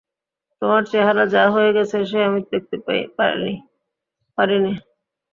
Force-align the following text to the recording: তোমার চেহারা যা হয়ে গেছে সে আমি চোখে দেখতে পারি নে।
তোমার 0.61 0.81
চেহারা 0.91 1.23
যা 1.35 1.43
হয়ে 1.55 1.71
গেছে 1.77 1.97
সে 2.09 2.19
আমি 2.27 2.39
চোখে 2.41 2.77
দেখতে 2.77 2.95
পারি 4.37 4.57
নে। 4.63 4.73